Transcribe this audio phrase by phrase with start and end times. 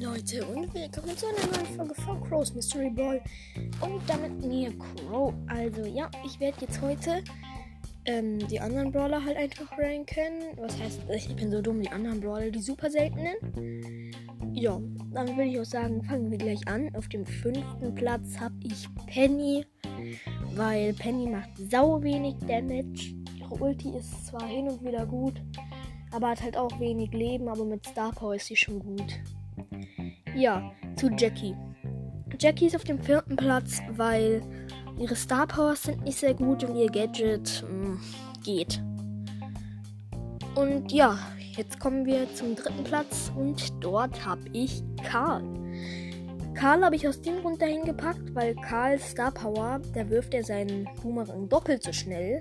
[0.00, 3.22] Leute und willkommen zu einer neuen Folge von Crow's Mystery Ball
[3.80, 5.32] und damit mir Crow.
[5.46, 7.22] Also ja, ich werde jetzt heute
[8.06, 10.56] ähm, die anderen Brawler halt einfach ranken.
[10.56, 13.36] Was heißt, ich bin so dumm, die anderen Brawler, die super seltenen.
[14.52, 14.80] Ja,
[15.12, 16.92] dann würde ich auch sagen, fangen wir gleich an.
[16.96, 19.64] Auf dem fünften Platz habe ich Penny,
[20.56, 23.23] weil Penny macht sau wenig Damage.
[23.60, 25.40] Ulti ist zwar hin und wieder gut,
[26.12, 29.20] aber hat halt auch wenig Leben, aber mit Star Power ist sie schon gut.
[30.34, 31.54] Ja, zu Jackie.
[32.38, 34.42] Jackie ist auf dem vierten Platz, weil
[34.98, 38.00] ihre Star Powers sind nicht sehr gut und ihr Gadget mh, mm,
[38.42, 38.82] geht.
[40.54, 41.18] Und ja,
[41.56, 45.42] jetzt kommen wir zum dritten Platz und dort habe ich Karl.
[46.54, 50.44] Karl habe ich aus dem Grund dahin gepackt, weil Karl Star Power, da wirft er
[50.44, 52.40] seinen Boomerang doppelt so schnell.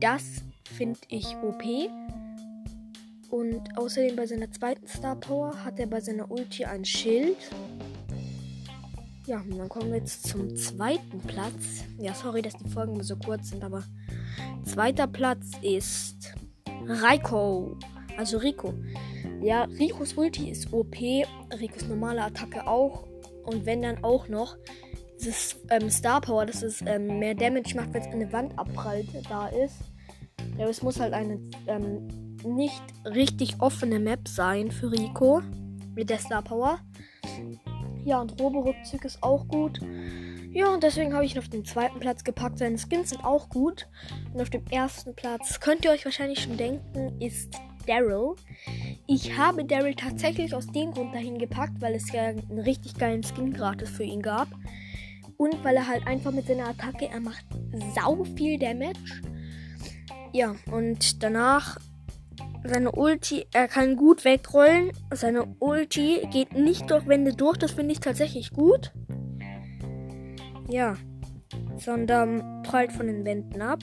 [0.00, 0.42] Das
[0.76, 1.62] finde ich OP.
[3.30, 7.36] Und außerdem bei seiner zweiten Star Power hat er bei seiner Ulti ein Schild.
[9.26, 11.84] Ja, und dann kommen wir jetzt zum zweiten Platz.
[11.98, 13.84] Ja, sorry, dass die Folgen so kurz sind, aber
[14.64, 16.32] zweiter Platz ist
[16.86, 17.76] Raiko.
[18.16, 18.72] Also Rico.
[19.42, 20.96] Ja, Ricos Ulti ist OP,
[21.60, 23.06] Ricos normale Attacke auch.
[23.44, 24.56] Und wenn dann auch noch
[25.18, 29.08] dieses ähm, Star Power, dass es ähm, mehr Damage macht, wenn es eine Wand abprallt,
[29.28, 29.76] da ist.
[30.56, 35.42] Ja, es muss halt eine ähm, nicht richtig offene Map sein für Rico
[35.94, 36.78] mit der Star Power.
[38.04, 39.80] Ja, und Robo-Rückzug ist auch gut.
[40.50, 42.58] Ja, und deswegen habe ich ihn auf den zweiten Platz gepackt.
[42.58, 43.86] Seine Skins sind auch gut.
[44.32, 47.54] Und auf dem ersten Platz, könnt ihr euch wahrscheinlich schon denken, ist
[47.86, 48.34] Daryl.
[49.06, 53.22] Ich habe Daryl tatsächlich aus dem Grund dahin gepackt, weil es ja einen richtig geilen
[53.22, 54.48] Skin gratis für ihn gab.
[55.38, 57.44] Und weil er halt einfach mit seiner Attacke, er macht
[57.94, 59.22] sau viel Damage.
[60.32, 61.78] Ja, und danach
[62.64, 64.90] seine Ulti, er kann gut wegrollen.
[65.14, 68.92] Seine Ulti geht nicht durch Wände durch, das finde ich tatsächlich gut.
[70.68, 70.96] Ja,
[71.78, 73.78] sondern prallt von den Wänden ab.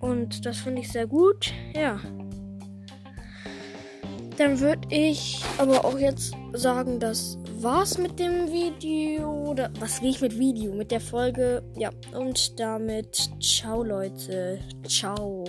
[0.00, 1.52] Und das finde ich sehr gut.
[1.74, 2.00] Ja.
[4.36, 9.50] Dann würde ich aber auch jetzt sagen, das war's mit dem Video.
[9.50, 10.72] Oder was ich mit Video?
[10.72, 11.62] Mit der Folge.
[11.76, 14.58] Ja, und damit ciao Leute.
[14.86, 15.44] Ciao.